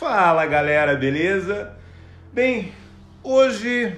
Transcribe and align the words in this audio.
Fala 0.00 0.46
galera, 0.46 0.96
beleza? 0.96 1.76
Bem, 2.32 2.72
hoje 3.22 3.94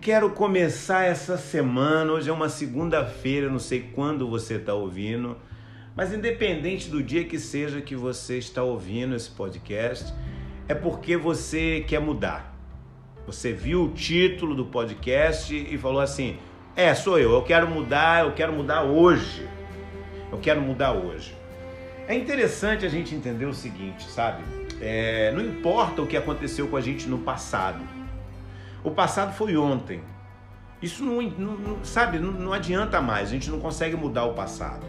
quero 0.00 0.30
começar 0.30 1.04
essa 1.04 1.38
semana. 1.38 2.10
Hoje 2.10 2.28
é 2.28 2.32
uma 2.32 2.48
segunda-feira, 2.48 3.48
não 3.48 3.60
sei 3.60 3.88
quando 3.94 4.28
você 4.28 4.54
está 4.54 4.74
ouvindo, 4.74 5.36
mas 5.94 6.12
independente 6.12 6.90
do 6.90 7.00
dia 7.00 7.22
que 7.22 7.38
seja 7.38 7.80
que 7.80 7.94
você 7.94 8.38
está 8.38 8.64
ouvindo 8.64 9.14
esse 9.14 9.30
podcast, 9.30 10.12
é 10.66 10.74
porque 10.74 11.16
você 11.16 11.84
quer 11.86 12.00
mudar. 12.00 12.52
Você 13.28 13.52
viu 13.52 13.84
o 13.84 13.92
título 13.92 14.56
do 14.56 14.66
podcast 14.66 15.54
e 15.54 15.78
falou 15.78 16.00
assim: 16.00 16.36
É, 16.74 16.92
sou 16.96 17.16
eu, 17.16 17.30
eu 17.30 17.42
quero 17.42 17.68
mudar, 17.68 18.24
eu 18.24 18.32
quero 18.32 18.52
mudar 18.52 18.82
hoje. 18.82 19.48
Eu 20.32 20.38
quero 20.38 20.60
mudar 20.60 20.94
hoje. 20.94 21.32
É 22.08 22.14
interessante 22.16 22.84
a 22.84 22.88
gente 22.88 23.14
entender 23.14 23.46
o 23.46 23.54
seguinte, 23.54 24.02
sabe? 24.10 24.65
É, 24.80 25.32
não 25.32 25.40
importa 25.42 26.02
o 26.02 26.06
que 26.06 26.16
aconteceu 26.16 26.68
com 26.68 26.76
a 26.76 26.80
gente 26.80 27.08
no 27.08 27.18
passado. 27.18 27.82
O 28.84 28.90
passado 28.90 29.34
foi 29.34 29.56
ontem. 29.56 30.00
Isso 30.80 31.04
não, 31.04 31.22
não 31.22 31.84
sabe, 31.84 32.18
não, 32.18 32.30
não 32.30 32.52
adianta 32.52 33.00
mais. 33.00 33.28
A 33.28 33.32
gente 33.32 33.50
não 33.50 33.58
consegue 33.58 33.96
mudar 33.96 34.24
o 34.24 34.34
passado. 34.34 34.86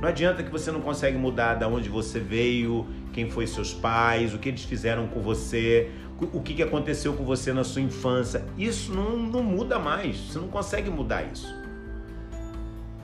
Não 0.00 0.08
adianta 0.08 0.42
que 0.42 0.50
você 0.50 0.70
não 0.70 0.80
consegue 0.80 1.18
mudar 1.18 1.54
da 1.54 1.68
onde 1.68 1.88
você 1.88 2.18
veio, 2.18 2.86
quem 3.12 3.30
foi 3.30 3.46
seus 3.46 3.74
pais, 3.74 4.32
o 4.32 4.38
que 4.38 4.48
eles 4.48 4.64
fizeram 4.64 5.06
com 5.06 5.20
você, 5.20 5.90
o 6.18 6.40
que 6.40 6.62
aconteceu 6.62 7.12
com 7.12 7.24
você 7.24 7.52
na 7.52 7.64
sua 7.64 7.82
infância. 7.82 8.44
Isso 8.56 8.92
não, 8.92 9.16
não 9.16 9.42
muda 9.42 9.78
mais. 9.78 10.16
Você 10.16 10.38
não 10.38 10.48
consegue 10.48 10.88
mudar 10.88 11.22
isso. 11.24 11.54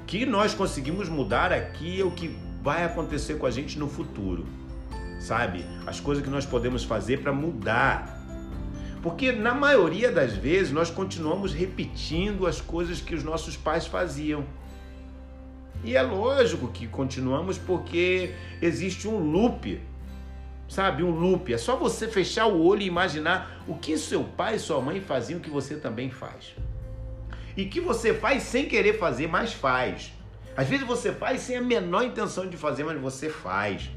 O 0.03 0.07
que 0.07 0.25
nós 0.25 0.55
conseguimos 0.55 1.09
mudar 1.09 1.53
aqui 1.53 2.01
é 2.01 2.05
o 2.05 2.11
que 2.11 2.35
vai 2.63 2.85
acontecer 2.85 3.35
com 3.35 3.47
a 3.47 3.51
gente 3.51 3.79
no 3.79 3.89
futuro, 3.89 4.47
sabe? 5.19 5.65
As 5.87 6.01
coisas 6.01 6.23
que 6.23 6.31
nós 6.31 6.47
podemos 6.47 6.85
fazer 6.85 7.23
para 7.23 7.33
mudar. 7.33 8.17
Porque 9.03 9.31
na 9.33 9.55
maioria 9.55 10.11
das 10.11 10.35
vezes 10.35 10.73
nós 10.73 10.91
continuamos 10.91 11.53
repetindo 11.53 12.47
as 12.47 12.61
coisas 12.61 13.01
que 13.01 13.15
os 13.15 13.23
nossos 13.23 13.57
pais 13.57 13.87
faziam. 13.87 14.45
E 15.85 15.97
é 15.97 16.03
lógico 16.03 16.69
que 16.69 16.87
continuamos 16.89 17.59
porque 17.59 18.35
existe 18.61 19.07
um 19.07 19.19
loop, 19.19 19.81
sabe? 20.69 21.03
Um 21.03 21.11
loop. 21.11 21.53
É 21.53 21.59
só 21.59 21.77
você 21.77 22.09
fechar 22.09 22.47
o 22.47 22.65
olho 22.65 22.83
e 22.83 22.87
imaginar 22.87 23.63
o 23.69 23.77
que 23.77 23.97
seu 23.97 24.25
pai 24.25 24.57
e 24.57 24.59
sua 24.59 24.81
mãe 24.81 25.01
faziam 25.01 25.39
que 25.39 25.51
você 25.51 25.77
também 25.77 26.11
faz. 26.11 26.55
E 27.57 27.67
que 27.67 27.81
você 27.81 28.13
faz 28.13 28.43
sem 28.43 28.67
querer 28.67 28.99
fazer, 28.99 29.29
mas 29.29 29.53
faz. 29.53 30.13
Às 30.57 30.69
vezes 30.69 30.87
você 30.87 31.13
faz 31.13 31.43
sem 31.43 31.57
a 31.57 31.63
menor 31.63 32.03
intenção 32.03 32.49
de 32.49 32.57
fazer, 32.57 32.83
mas 32.83 33.01
você 33.01 33.29
faz. 33.29 33.91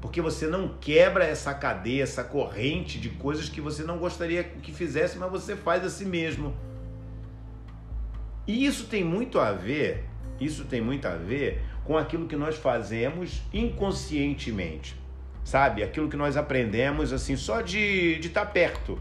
Porque 0.00 0.20
você 0.20 0.46
não 0.46 0.76
quebra 0.80 1.24
essa 1.24 1.52
cadeia, 1.52 2.02
essa 2.02 2.22
corrente 2.22 3.00
de 3.00 3.10
coisas 3.10 3.48
que 3.48 3.60
você 3.60 3.82
não 3.82 3.98
gostaria 3.98 4.44
que 4.44 4.72
fizesse, 4.72 5.18
mas 5.18 5.30
você 5.30 5.56
faz 5.56 5.84
a 5.84 5.90
si 5.90 6.04
mesmo. 6.04 6.54
E 8.46 8.64
isso 8.64 8.86
tem 8.86 9.02
muito 9.02 9.40
a 9.40 9.52
ver, 9.52 10.04
isso 10.40 10.64
tem 10.64 10.80
muito 10.80 11.06
a 11.06 11.16
ver 11.16 11.60
com 11.84 11.98
aquilo 11.98 12.28
que 12.28 12.36
nós 12.36 12.56
fazemos 12.56 13.42
inconscientemente. 13.52 14.96
Sabe? 15.44 15.82
Aquilo 15.82 16.08
que 16.08 16.16
nós 16.16 16.36
aprendemos 16.36 17.12
assim 17.12 17.36
só 17.36 17.60
de 17.60 18.18
estar 18.20 18.44
tá 18.44 18.50
perto. 18.50 18.98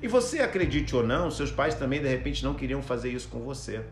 E 0.00 0.08
você 0.08 0.40
acredite 0.40 0.94
ou 0.94 1.06
não, 1.06 1.30
seus 1.30 1.50
pais 1.50 1.74
também 1.74 2.00
de 2.00 2.08
repente 2.08 2.44
não 2.44 2.54
queriam 2.54 2.82
fazer 2.82 3.10
isso 3.10 3.28
com 3.28 3.40
você 3.40 3.84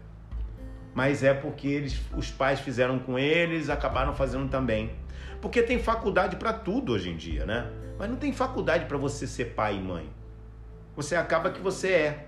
mas 0.94 1.22
é 1.22 1.32
porque 1.32 1.66
eles, 1.68 2.00
os 2.16 2.30
pais 2.30 2.60
fizeram 2.60 2.98
com 2.98 3.18
eles, 3.18 3.70
acabaram 3.70 4.14
fazendo 4.14 4.48
também. 4.48 4.90
Porque 5.42 5.60
tem 5.60 5.80
faculdade 5.80 6.36
para 6.36 6.52
tudo 6.52 6.92
hoje 6.92 7.10
em 7.10 7.16
dia, 7.16 7.44
né? 7.44 7.68
Mas 7.98 8.08
não 8.08 8.16
tem 8.16 8.32
faculdade 8.32 8.86
para 8.86 8.96
você 8.96 9.26
ser 9.26 9.46
pai 9.46 9.76
e 9.76 9.80
mãe. 9.80 10.08
Você 10.94 11.16
acaba 11.16 11.50
que 11.50 11.60
você 11.60 11.88
é. 11.88 12.26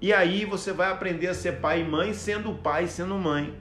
E 0.00 0.10
aí 0.10 0.46
você 0.46 0.72
vai 0.72 0.90
aprender 0.90 1.26
a 1.26 1.34
ser 1.34 1.60
pai 1.60 1.82
e 1.82 1.84
mãe 1.84 2.14
sendo 2.14 2.54
pai, 2.54 2.86
sendo 2.88 3.14
mãe. 3.16 3.54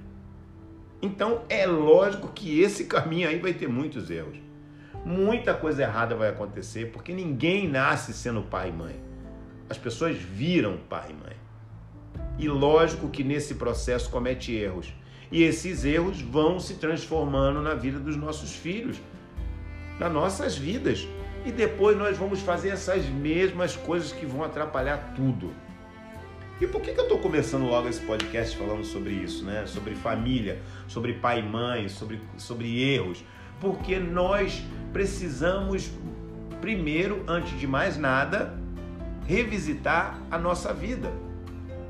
Então 1.01 1.43
é 1.49 1.65
lógico 1.65 2.29
que 2.29 2.61
esse 2.61 2.85
caminho 2.87 3.27
aí 3.27 3.39
vai 3.39 3.53
ter 3.53 3.67
muitos 3.67 4.09
erros. 4.09 4.37
Muita 5.03 5.53
coisa 5.53 5.83
errada 5.83 6.15
vai 6.15 6.29
acontecer, 6.29 6.91
porque 6.91 7.13
ninguém 7.13 7.67
nasce 7.67 8.13
sendo 8.13 8.41
pai 8.41 8.69
e 8.69 8.71
mãe. 8.71 9.01
As 9.69 9.77
pessoas 9.77 10.15
viram 10.15 10.77
pai 10.89 11.09
e 11.09 11.13
mãe. 11.13 11.35
E 12.37 12.47
lógico 12.47 13.09
que 13.09 13.21
nesse 13.21 13.55
processo 13.55 14.09
comete 14.09 14.53
erros. 14.55 14.93
E 15.31 15.43
esses 15.43 15.85
erros 15.85 16.21
vão 16.21 16.59
se 16.59 16.75
transformando 16.75 17.61
na 17.61 17.73
vida 17.73 17.99
dos 17.99 18.15
nossos 18.15 18.55
filhos, 18.55 18.97
nas 19.99 20.11
nossas 20.11 20.57
vidas. 20.57 21.07
E 21.45 21.51
depois 21.51 21.97
nós 21.97 22.17
vamos 22.17 22.41
fazer 22.41 22.69
essas 22.69 23.05
mesmas 23.05 23.75
coisas 23.75 24.11
que 24.11 24.25
vão 24.25 24.43
atrapalhar 24.43 25.13
tudo. 25.15 25.53
E 26.59 26.67
por 26.67 26.81
que, 26.81 26.91
que 26.91 26.99
eu 26.99 27.03
estou 27.03 27.19
começando 27.19 27.63
logo 27.63 27.87
esse 27.87 28.01
podcast 28.01 28.57
falando 28.57 28.83
sobre 28.83 29.11
isso, 29.11 29.45
né? 29.45 29.65
Sobre 29.65 29.95
família, 29.95 30.61
sobre 30.87 31.13
pai 31.13 31.39
e 31.39 31.43
mãe, 31.43 31.87
sobre, 31.87 32.19
sobre 32.37 32.83
erros? 32.83 33.23
Porque 33.61 33.97
nós 33.97 34.61
precisamos, 34.91 35.89
primeiro, 36.59 37.23
antes 37.27 37.57
de 37.57 37.65
mais 37.65 37.97
nada, 37.97 38.57
revisitar 39.25 40.19
a 40.29 40.37
nossa 40.37 40.73
vida 40.73 41.09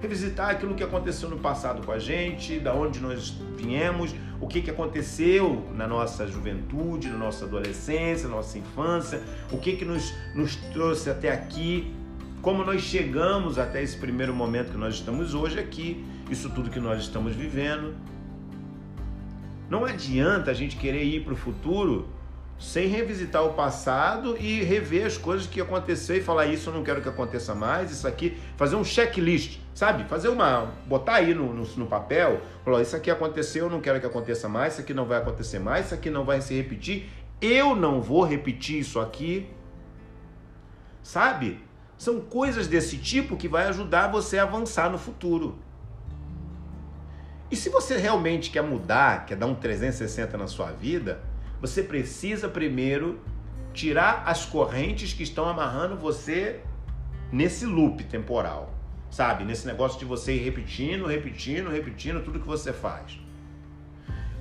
revisitar 0.01 0.49
aquilo 0.49 0.75
que 0.75 0.83
aconteceu 0.83 1.29
no 1.29 1.37
passado 1.37 1.85
com 1.85 1.91
a 1.91 1.99
gente, 1.99 2.59
da 2.59 2.73
onde 2.73 2.99
nós 2.99 3.29
viemos, 3.57 4.15
o 4.39 4.47
que, 4.47 4.61
que 4.61 4.69
aconteceu 4.69 5.67
na 5.73 5.87
nossa 5.87 6.25
juventude, 6.25 7.09
na 7.09 7.17
nossa 7.17 7.45
adolescência, 7.45 8.27
na 8.27 8.35
nossa 8.35 8.57
infância, 8.57 9.21
o 9.51 9.57
que, 9.57 9.75
que 9.75 9.83
nos, 9.83 10.13
nos 10.33 10.55
trouxe 10.55 11.09
até 11.09 11.31
aqui, 11.31 11.93
como 12.41 12.63
nós 12.63 12.81
chegamos 12.81 13.59
até 13.59 13.83
esse 13.83 13.97
primeiro 13.97 14.33
momento 14.33 14.71
que 14.71 14.77
nós 14.77 14.95
estamos 14.95 15.33
hoje 15.33 15.59
aqui, 15.59 16.05
isso 16.29 16.49
tudo 16.49 16.69
que 16.69 16.79
nós 16.79 17.01
estamos 17.01 17.35
vivendo. 17.35 17.93
Não 19.69 19.83
adianta 19.83 20.49
a 20.49 20.53
gente 20.53 20.77
querer 20.77 21.03
ir 21.03 21.25
para 21.25 21.33
o 21.33 21.35
futuro 21.35 22.07
sem 22.57 22.87
revisitar 22.87 23.43
o 23.45 23.53
passado 23.53 24.35
e 24.37 24.61
rever 24.63 25.05
as 25.05 25.17
coisas 25.17 25.47
que 25.47 25.61
aconteceu 25.61 26.17
e 26.17 26.21
falar 26.21 26.45
isso 26.47 26.69
eu 26.69 26.73
não 26.73 26.83
quero 26.83 27.01
que 27.01 27.07
aconteça 27.07 27.55
mais, 27.55 27.89
isso 27.89 28.07
aqui, 28.07 28.37
fazer 28.57 28.75
um 28.75 28.83
checklist, 28.83 29.59
sabe? 29.79 30.03
Fazer 30.09 30.27
uma, 30.27 30.73
botar 30.85 31.13
aí 31.13 31.33
no, 31.33 31.53
no, 31.53 31.63
no 31.63 31.87
papel, 31.87 32.41
falar 32.65 32.81
isso 32.81 32.97
aqui 32.97 33.09
aconteceu, 33.09 33.67
eu 33.67 33.69
não 33.69 33.79
quero 33.79 33.97
que 33.97 34.05
aconteça 34.05 34.49
mais, 34.49 34.73
isso 34.73 34.81
aqui 34.81 34.93
não 34.93 35.05
vai 35.05 35.19
acontecer 35.19 35.57
mais, 35.57 35.85
isso 35.85 35.95
aqui 35.95 36.09
não 36.09 36.25
vai 36.25 36.41
se 36.41 36.53
repetir, 36.53 37.09
eu 37.41 37.73
não 37.77 38.01
vou 38.01 38.25
repetir 38.25 38.77
isso 38.77 38.99
aqui, 38.99 39.49
sabe? 41.01 41.63
São 41.97 42.19
coisas 42.19 42.67
desse 42.67 42.97
tipo 42.97 43.37
que 43.37 43.47
vai 43.47 43.67
ajudar 43.67 44.09
você 44.09 44.37
a 44.37 44.43
avançar 44.43 44.91
no 44.91 44.97
futuro. 44.97 45.57
E 47.49 47.55
se 47.55 47.69
você 47.69 47.95
realmente 47.95 48.51
quer 48.51 48.61
mudar, 48.61 49.25
quer 49.25 49.37
dar 49.37 49.45
um 49.45 49.55
360 49.55 50.37
na 50.37 50.47
sua 50.47 50.71
vida, 50.73 51.21
você 51.61 51.81
precisa 51.81 52.49
primeiro 52.49 53.21
tirar 53.73 54.23
as 54.25 54.45
correntes 54.45 55.13
que 55.13 55.23
estão 55.23 55.47
amarrando 55.47 55.95
você 55.95 56.59
nesse 57.31 57.65
loop 57.65 58.03
temporal, 58.03 58.77
sabe? 59.11 59.43
Nesse 59.43 59.65
negócio 59.65 59.99
de 59.99 60.05
você 60.05 60.33
ir 60.33 60.39
repetindo, 60.39 61.05
repetindo, 61.05 61.69
repetindo 61.69 62.23
tudo 62.23 62.39
que 62.39 62.47
você 62.47 62.73
faz. 62.73 63.19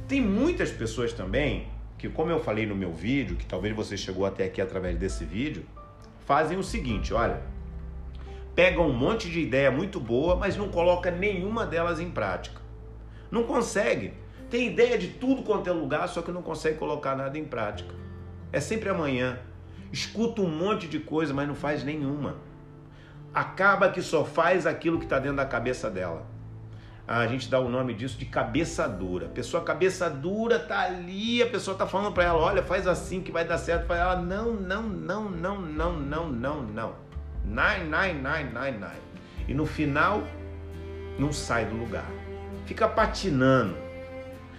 Tem 0.07 0.21
muitas 0.21 0.71
pessoas 0.71 1.13
também 1.13 1.69
que, 1.97 2.09
como 2.09 2.31
eu 2.31 2.41
falei 2.41 2.67
no 2.67 2.75
meu 2.75 2.93
vídeo, 2.93 3.37
que 3.37 3.47
talvez 3.47 3.75
você 3.75 3.97
chegou 3.97 4.25
até 4.25 4.45
aqui 4.45 4.61
através 4.61 4.97
desse 4.97 5.25
vídeo, 5.25 5.65
fazem 6.27 6.59
o 6.59 6.63
seguinte, 6.63 7.13
olha, 7.13 7.43
pegam 8.55 8.89
um 8.89 8.93
monte 8.93 9.31
de 9.31 9.41
ideia 9.41 9.71
muito 9.71 9.99
boa, 9.99 10.37
mas 10.37 10.57
não 10.57 10.69
coloca 10.69 11.11
nenhuma 11.11 11.67
delas 11.67 12.01
em 12.01 12.11
prática. 12.11 12.61
Não 13.31 13.45
consegue 13.45 14.15
tem 14.51 14.67
ideia 14.69 14.97
de 14.97 15.09
tudo 15.09 15.43
quanto 15.43 15.69
é 15.69 15.73
lugar, 15.73 16.09
só 16.09 16.23
que 16.23 16.33
não 16.33 16.41
consegue 16.41 16.79
colocar 16.79 17.15
nada 17.15 17.39
em 17.39 17.45
prática. 17.45 17.95
É 18.51 18.61
sempre 18.61 18.89
amanhã. 18.89 19.39
Escuta 19.93 20.41
um 20.41 20.49
monte 20.49 20.89
de 20.89 20.99
coisa, 20.99 21.35
mas 21.35 21.47
não 21.47 21.55
faz 21.55 21.85
nenhuma. 21.85 22.37
Acaba 23.33 23.91
que 23.91 24.03
só 24.03 24.25
faz 24.25 24.67
aquilo 24.67 24.99
que 24.99 25.05
está 25.05 25.19
dentro 25.19 25.37
da 25.37 25.47
cabeça 25.47 25.91
dela. 25.91 26.27
A 27.07 27.27
gente 27.27 27.49
dá 27.49 27.59
o 27.59 27.69
nome 27.69 27.95
disso 27.95 28.19
de 28.19 28.27
cabeça 28.27 28.87
dura. 28.87 29.27
A 29.27 29.31
pessoa 29.31 29.65
cabeça 29.65 30.11
dura 30.11 30.59
tá 30.59 30.81
ali, 30.81 31.43
a 31.43 31.47
pessoa 31.47 31.77
tá 31.77 31.87
falando 31.87 32.13
para 32.13 32.25
ela, 32.25 32.39
olha, 32.39 32.63
faz 32.63 32.87
assim 32.87 33.23
que 33.23 33.33
vai 33.33 33.45
dar 33.45 33.59
certo. 33.59 33.87
Para 33.87 33.97
ela, 33.97 34.17
não, 34.17 34.53
não, 34.53 34.83
não, 34.83 35.31
não, 35.31 35.61
não, 35.61 35.93
não, 35.99 36.29
não, 36.29 36.63
não. 36.63 36.95
Nine, 37.45 37.85
nine, 37.85 38.21
nine, 38.21 38.51
nine, 38.53 38.79
nine. 38.79 39.03
E 39.47 39.55
no 39.55 39.65
final, 39.65 40.23
não 41.19 41.33
sai 41.33 41.65
do 41.65 41.77
lugar. 41.77 42.05
Fica 42.67 42.87
patinando 42.87 43.89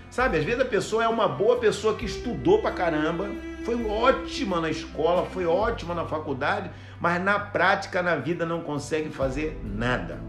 Sabe, 0.10 0.38
às 0.38 0.44
vezes 0.44 0.60
a 0.60 0.66
pessoa 0.66 1.04
é 1.04 1.08
uma 1.08 1.28
boa 1.28 1.58
pessoa 1.58 1.96
que 1.96 2.06
estudou 2.06 2.62
pra 2.62 2.72
caramba, 2.72 3.30
foi 3.70 3.86
ótima 3.86 4.60
na 4.60 4.72
escola, 4.72 5.28
foi 5.28 5.46
ótima 5.46 5.94
na 5.94 6.04
faculdade, 6.04 6.72
mas 7.00 7.24
na 7.24 7.38
prática, 7.38 8.02
na 8.02 8.16
vida, 8.16 8.44
não 8.44 8.62
consegue 8.62 9.10
fazer 9.10 9.62
nada. 9.64 10.20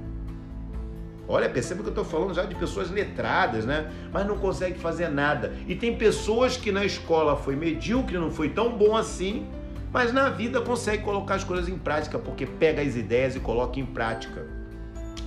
Olha, 1.27 1.49
perceba 1.49 1.81
que 1.81 1.87
eu 1.87 1.93
estou 1.93 2.05
falando 2.05 2.35
já 2.35 2.45
de 2.45 2.55
pessoas 2.55 2.91
letradas, 2.91 3.65
né? 3.65 3.91
Mas 4.13 4.27
não 4.27 4.37
consegue 4.37 4.79
fazer 4.79 5.09
nada. 5.09 5.55
E 5.67 5.75
tem 5.75 5.97
pessoas 5.97 6.59
que 6.59 6.71
na 6.71 6.85
escola 6.85 7.35
foi 7.35 7.57
medíocre, 7.57 8.19
não 8.19 8.31
foi 8.31 8.51
tão 8.51 8.77
bom 8.77 8.95
assim, 8.95 9.47
Mas 9.93 10.13
na 10.13 10.29
vida 10.29 10.61
consegue 10.61 11.03
colocar 11.03 11.35
as 11.35 11.43
coisas 11.43 11.69
em 11.69 11.77
prática, 11.77 12.17
porque 12.17 12.47
pega 12.47 12.81
as 12.81 12.95
ideias 12.95 13.35
e 13.35 13.41
coloca 13.41 13.81
em 13.81 13.87
prática. 13.87 14.47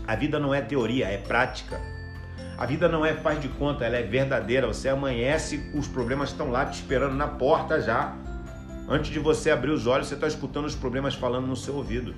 A 0.07 0.15
vida 0.15 0.39
não 0.39 0.53
é 0.53 0.61
teoria, 0.61 1.07
é 1.07 1.17
prática. 1.17 1.81
A 2.63 2.65
vida 2.65 2.87
não 2.87 3.05
é 3.05 3.13
faz 3.13 3.41
de 3.41 3.49
conta, 3.49 3.83
ela 3.83 3.97
é 3.97 4.03
verdadeira. 4.03 4.65
Você 4.65 4.87
amanhece, 4.87 5.69
os 5.73 5.85
problemas 5.85 6.29
estão 6.29 6.49
lá 6.49 6.65
te 6.65 6.75
esperando 6.75 7.13
na 7.13 7.27
porta 7.27 7.81
já. 7.81 8.15
Antes 8.87 9.11
de 9.11 9.19
você 9.19 9.51
abrir 9.51 9.71
os 9.71 9.85
olhos, 9.85 10.07
você 10.07 10.13
está 10.13 10.27
escutando 10.27 10.63
os 10.63 10.73
problemas 10.73 11.13
falando 11.13 11.45
no 11.45 11.57
seu 11.57 11.75
ouvido. 11.75 12.15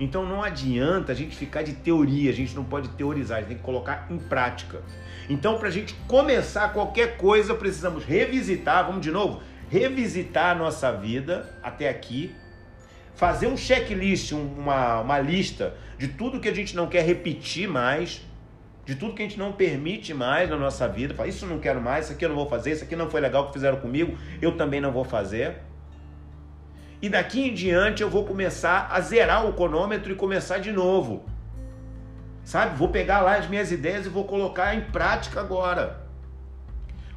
Então 0.00 0.24
não 0.24 0.42
adianta 0.42 1.12
a 1.12 1.14
gente 1.14 1.36
ficar 1.36 1.62
de 1.62 1.74
teoria, 1.74 2.30
a 2.30 2.34
gente 2.34 2.56
não 2.56 2.64
pode 2.64 2.88
teorizar, 2.88 3.36
a 3.36 3.40
gente 3.40 3.48
tem 3.48 3.58
que 3.58 3.62
colocar 3.62 4.06
em 4.08 4.16
prática. 4.16 4.80
Então, 5.28 5.58
para 5.58 5.68
a 5.68 5.70
gente 5.70 5.92
começar 6.06 6.72
qualquer 6.72 7.18
coisa, 7.18 7.54
precisamos 7.54 8.06
revisitar, 8.06 8.86
vamos 8.86 9.02
de 9.02 9.10
novo, 9.10 9.42
revisitar 9.68 10.52
a 10.52 10.54
nossa 10.54 10.90
vida 10.92 11.46
até 11.62 11.90
aqui, 11.90 12.34
fazer 13.14 13.48
um 13.48 13.56
checklist, 13.56 14.32
uma, 14.32 15.02
uma 15.02 15.18
lista 15.18 15.74
de 15.98 16.08
tudo 16.08 16.40
que 16.40 16.48
a 16.48 16.54
gente 16.54 16.74
não 16.74 16.86
quer 16.86 17.04
repetir 17.04 17.68
mais, 17.68 18.22
de 18.88 18.94
tudo 18.94 19.12
que 19.12 19.20
a 19.20 19.26
gente 19.26 19.38
não 19.38 19.52
permite 19.52 20.14
mais 20.14 20.48
na 20.48 20.56
nossa 20.56 20.88
vida. 20.88 21.12
Fala, 21.12 21.28
isso 21.28 21.44
eu 21.44 21.48
não 21.50 21.58
quero 21.58 21.78
mais, 21.78 22.06
isso 22.06 22.14
aqui 22.14 22.24
eu 22.24 22.30
não 22.30 22.36
vou 22.36 22.48
fazer, 22.48 22.72
isso 22.72 22.84
aqui 22.84 22.96
não 22.96 23.10
foi 23.10 23.20
legal 23.20 23.46
que 23.46 23.52
fizeram 23.52 23.78
comigo, 23.78 24.16
eu 24.40 24.56
também 24.56 24.80
não 24.80 24.90
vou 24.90 25.04
fazer. 25.04 25.58
E 27.02 27.06
daqui 27.06 27.46
em 27.46 27.52
diante 27.52 28.02
eu 28.02 28.08
vou 28.08 28.24
começar 28.24 28.88
a 28.90 28.98
zerar 29.02 29.46
o 29.46 29.52
cronômetro 29.52 30.10
e 30.10 30.14
começar 30.14 30.56
de 30.56 30.72
novo. 30.72 31.26
Sabe? 32.42 32.78
Vou 32.78 32.88
pegar 32.88 33.20
lá 33.20 33.36
as 33.36 33.46
minhas 33.46 33.70
ideias 33.70 34.06
e 34.06 34.08
vou 34.08 34.24
colocar 34.24 34.74
em 34.74 34.80
prática 34.80 35.38
agora. 35.38 36.08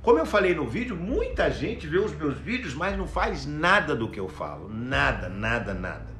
Como 0.01 0.19
eu 0.19 0.25
falei 0.25 0.53
no 0.53 0.67
vídeo, 0.67 0.93
muita 0.93 1.49
gente 1.49 1.87
vê 1.87 1.99
os 1.99 2.13
meus 2.13 2.37
vídeos, 2.37 2.73
mas 2.73 2.97
não 2.97 3.07
faz 3.07 3.45
nada 3.45 3.95
do 3.95 4.09
que 4.09 4.19
eu 4.19 4.27
falo. 4.27 4.67
Nada, 4.67 5.29
nada, 5.29 5.73
nada. 5.73 6.10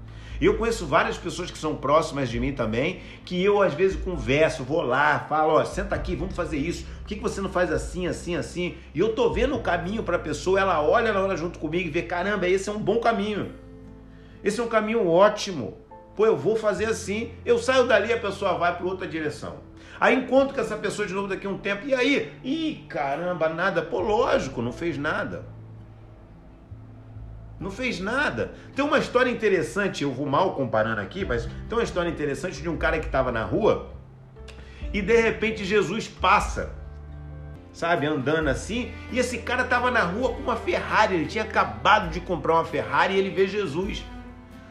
Eu 0.42 0.58
conheço 0.58 0.88
várias 0.88 1.20
pessoas 1.20 1.52
que 1.52 1.58
são 1.58 1.76
próximas 1.76 2.28
de 2.28 2.40
mim 2.40 2.52
também, 2.52 3.02
que 3.24 3.42
eu 3.44 3.62
às 3.62 3.76
vezes 3.76 3.96
converso, 3.96 4.64
vou 4.64 4.82
lá, 4.82 5.20
falo, 5.30 5.54
ó, 5.54 5.64
senta 5.64 5.94
aqui, 5.94 6.16
vamos 6.16 6.36
fazer 6.36 6.58
isso. 6.58 6.84
Por 7.02 7.06
que, 7.06 7.16
que 7.18 7.22
você 7.22 7.40
não 7.40 7.50
faz 7.50 7.72
assim, 7.72 8.08
assim, 8.08 8.36
assim? 8.36 8.76
E 8.96 9.00
eu 9.00 9.14
tô 9.14 9.32
vendo 9.32 9.56
o 9.56 9.62
caminho 9.62 10.02
para 10.02 10.16
a 10.16 10.20
pessoa, 10.20 10.60
ela 10.60 10.82
olha, 10.82 11.10
ela 11.10 11.24
olha 11.24 11.38
junto 11.38 11.60
comigo 11.60 11.88
e 11.88 11.92
vê, 11.92 12.02
caramba, 12.02 12.48
esse 12.48 12.68
é 12.68 12.72
um 12.72 12.80
bom 12.80 13.00
caminho. 13.00 13.52
Esse 14.44 14.60
é 14.60 14.64
um 14.64 14.68
caminho 14.68 15.08
ótimo. 15.08 15.78
Pô, 16.16 16.26
eu 16.26 16.36
vou 16.36 16.56
fazer 16.56 16.86
assim. 16.86 17.32
Eu 17.46 17.60
saio 17.60 17.86
dali, 17.86 18.12
a 18.12 18.20
pessoa 18.20 18.58
vai 18.58 18.76
para 18.76 18.86
outra 18.86 19.08
direção. 19.08 19.58
Aí 20.00 20.16
encontro 20.16 20.56
com 20.56 20.62
essa 20.62 20.76
pessoa 20.76 21.08
de 21.08 21.14
novo 21.14 21.28
daqui 21.28 21.46
a 21.46 21.50
um 21.52 21.60
tempo. 21.60 21.86
E 21.86 21.94
aí? 21.94 22.34
Ih, 22.44 22.84
caramba, 22.90 23.48
nada. 23.48 23.84
Pô, 23.84 24.00
lógico, 24.00 24.60
não 24.60 24.72
fez 24.72 24.98
nada. 24.98 25.46
Não 27.62 27.70
fez 27.70 28.00
nada. 28.00 28.56
Tem 28.76 28.84
uma 28.84 28.98
história 28.98 29.30
interessante, 29.30 30.04
eu 30.04 30.12
vou 30.12 30.26
mal 30.26 30.56
comparando 30.56 31.00
aqui, 31.00 31.24
mas 31.24 31.46
tem 31.46 31.78
uma 31.78 31.84
história 31.84 32.10
interessante 32.10 32.60
de 32.60 32.68
um 32.68 32.76
cara 32.76 33.00
que 33.00 33.06
estava 33.06 33.32
na 33.32 33.44
rua 33.44 33.92
e 34.92 35.00
de 35.00 35.22
repente 35.22 35.64
Jesus 35.64 36.08
passa, 36.08 36.74
sabe, 37.72 38.08
andando 38.08 38.50
assim, 38.50 38.92
e 39.12 39.20
esse 39.20 39.38
cara 39.38 39.62
estava 39.62 39.92
na 39.92 40.02
rua 40.02 40.34
com 40.34 40.42
uma 40.42 40.56
Ferrari, 40.56 41.14
ele 41.14 41.28
tinha 41.28 41.44
acabado 41.44 42.10
de 42.10 42.20
comprar 42.20 42.56
uma 42.56 42.66
Ferrari 42.66 43.14
e 43.14 43.20
ele 43.20 43.30
vê 43.30 43.48
Jesus. 43.48 44.04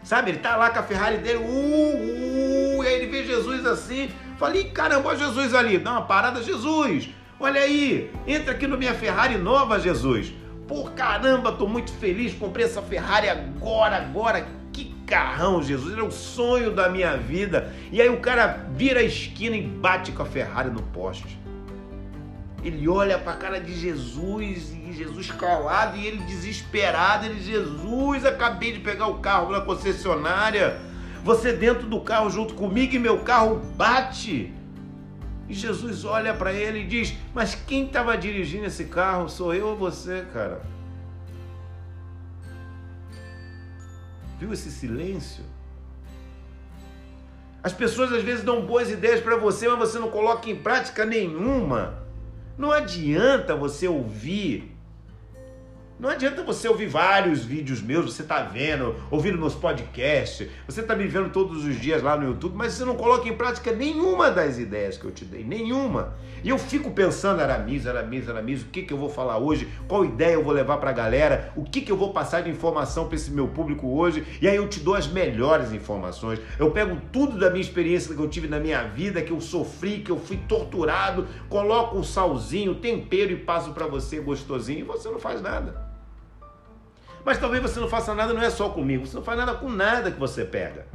Sabe, 0.03 0.33
ele 0.33 0.39
tá 0.39 0.57
lá 0.57 0.71
com 0.71 0.81
a 0.81 0.83
Ferrari 0.83 1.19
dele, 1.19 1.39
uh, 1.39 2.79
uh, 2.79 2.85
e 2.85 2.87
aí 2.89 2.95
ele 2.95 3.07
vê 3.07 3.25
Jesus 3.25 3.65
assim, 3.67 4.11
falei, 4.37 4.65
caramba, 4.65 5.15
Jesus 5.15 5.55
ali, 5.55 5.79
dá 5.79 5.93
uma 5.93 6.03
parada, 6.03 6.43
Jesus, 6.43 7.11
olha 7.39 7.61
aí, 7.61 8.11
entra 8.27 8.53
aqui 8.53 8.67
no 8.67 8.77
minha 8.77 8.95
Ferrari 8.95 9.37
nova, 9.37 9.79
Jesus. 9.79 10.40
Pô, 10.71 10.85
caramba, 10.85 11.51
tô 11.51 11.67
muito 11.67 11.93
feliz, 11.95 12.33
comprei 12.33 12.65
essa 12.65 12.81
Ferrari 12.81 13.29
agora, 13.29 13.97
agora. 13.97 14.47
Que 14.73 14.95
carrão, 15.05 15.61
Jesus, 15.61 15.95
era 15.95 16.05
o 16.05 16.13
sonho 16.13 16.71
da 16.71 16.89
minha 16.89 17.17
vida. 17.17 17.75
E 17.91 18.01
aí 18.01 18.09
o 18.09 18.21
cara 18.21 18.69
vira 18.73 19.01
a 19.01 19.03
esquina 19.03 19.57
e 19.57 19.63
bate 19.63 20.13
com 20.13 20.23
a 20.23 20.25
Ferrari 20.25 20.71
no 20.71 20.81
poste. 20.81 21.37
Ele 22.63 22.87
olha 22.89 23.19
para 23.19 23.33
a 23.33 23.37
cara 23.37 23.61
de 23.61 23.75
Jesus 23.75 24.73
e 24.73 24.93
Jesus 24.93 25.33
calado 25.33 25.97
e 25.97 26.07
ele 26.07 26.19
desesperado. 26.19 27.27
Ele, 27.27 27.43
Jesus, 27.43 28.25
acabei 28.25 28.73
de 28.73 28.79
pegar 28.79 29.09
o 29.09 29.19
carro 29.19 29.51
na 29.51 29.63
concessionária. 29.63 30.79
Você 31.25 31.53
dentro 31.53 31.89
do 31.89 32.01
carro 32.01 32.31
junto 32.31 32.55
comigo 32.55 32.95
e 32.95 32.99
meu 33.01 33.19
carro 33.25 33.57
bate. 33.75 34.55
E 35.51 35.55
Jesus 35.55 36.05
olha 36.05 36.33
para 36.33 36.53
ele 36.53 36.83
e 36.83 36.87
diz: 36.87 37.13
Mas 37.35 37.57
quem 37.57 37.87
estava 37.87 38.17
dirigindo 38.17 38.67
esse 38.67 38.85
carro? 38.85 39.29
Sou 39.29 39.53
eu 39.53 39.67
ou 39.67 39.77
você, 39.77 40.25
cara? 40.33 40.63
Viu 44.39 44.53
esse 44.53 44.71
silêncio? 44.71 45.43
As 47.65 47.73
pessoas 47.73 48.13
às 48.13 48.23
vezes 48.23 48.45
dão 48.45 48.65
boas 48.65 48.93
ideias 48.93 49.21
para 49.21 49.37
você, 49.37 49.69
mas 49.69 49.91
você 49.91 49.99
não 49.99 50.09
coloca 50.09 50.49
em 50.49 50.55
prática 50.55 51.05
nenhuma. 51.05 52.01
Não 52.57 52.71
adianta 52.71 53.57
você 53.57 53.89
ouvir 53.89 54.77
não 56.01 56.09
adianta 56.09 56.43
você 56.43 56.67
ouvir 56.67 56.87
vários 56.87 57.45
vídeos 57.45 57.83
meus, 57.83 58.15
você 58.15 58.23
está 58.23 58.41
vendo, 58.41 58.97
ouvindo 59.11 59.37
meus 59.37 59.55
podcasts, 59.55 60.49
você 60.67 60.81
está 60.81 60.97
me 60.97 61.07
vendo 61.07 61.29
todos 61.29 61.63
os 61.63 61.79
dias 61.79 62.03
lá 62.03 62.17
no 62.17 62.25
YouTube, 62.25 62.57
mas 62.57 62.73
você 62.73 62.87
não 62.87 62.97
coloca 62.97 63.29
em 63.29 63.37
prática 63.37 63.71
nenhuma 63.71 64.31
das 64.31 64.59
ideias 64.59 64.97
que 64.97 65.05
eu 65.05 65.11
te 65.11 65.27
dei, 65.27 65.45
nenhuma. 65.45 66.15
E 66.43 66.49
eu 66.49 66.57
fico 66.57 66.93
pensando, 66.93 67.41
Aramis, 67.41 67.87
Aramis, 67.87 68.31
Aramis, 68.31 68.63
o 68.63 68.67
que, 68.69 68.81
que 68.81 68.95
eu 68.95 68.97
vou 68.97 69.11
falar 69.11 69.37
hoje, 69.37 69.69
qual 69.87 70.03
ideia 70.03 70.33
eu 70.33 70.43
vou 70.43 70.55
levar 70.55 70.79
para 70.79 70.89
a 70.89 70.95
galera, 70.95 71.53
o 71.55 71.65
que, 71.65 71.83
que 71.83 71.93
eu 71.93 71.99
vou 71.99 72.15
passar 72.15 72.41
de 72.41 72.49
informação 72.49 73.07
para 73.07 73.17
esse 73.17 73.31
meu 73.31 73.49
público 73.49 73.87
hoje, 73.87 74.25
e 74.41 74.49
aí 74.49 74.57
eu 74.57 74.67
te 74.69 74.81
dou 74.81 74.95
as 74.95 75.07
melhores 75.07 75.71
informações. 75.71 76.41
Eu 76.59 76.71
pego 76.71 76.97
tudo 77.13 77.39
da 77.39 77.51
minha 77.51 77.61
experiência 77.61 78.15
que 78.15 78.23
eu 78.23 78.29
tive 78.29 78.49
na 78.49 78.59
minha 78.59 78.85
vida, 78.85 79.21
que 79.21 79.33
eu 79.33 79.41
sofri, 79.43 79.99
que 79.99 80.11
eu 80.11 80.19
fui 80.19 80.39
torturado, 80.49 81.29
coloco 81.51 81.99
o 81.99 82.05
salzinho, 82.05 82.77
tempero 82.77 83.33
e 83.33 83.37
passo 83.37 83.75
para 83.75 83.87
você 83.87 84.19
gostosinho, 84.19 84.79
e 84.81 84.83
você 84.83 85.11
não 85.11 85.19
faz 85.19 85.43
nada. 85.43 85.90
Mas 87.25 87.39
talvez 87.39 87.63
você 87.63 87.79
não 87.79 87.89
faça 87.89 88.15
nada, 88.15 88.33
não 88.33 88.43
é 88.43 88.51
só 88.51 88.69
comigo, 88.71 89.07
você 89.07 89.17
não 89.17 89.23
faz 89.23 89.39
nada 89.39 89.55
com 89.55 89.69
nada 89.69 90.11
que 90.11 90.19
você 90.19 90.45
pega. 90.45 90.87